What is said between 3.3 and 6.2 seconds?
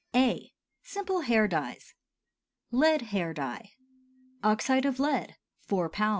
DYE. Oxide of lead 4 lb.